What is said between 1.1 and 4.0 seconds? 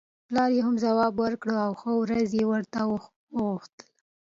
ورکړ او ښه ورځ یې ورته وغوښته.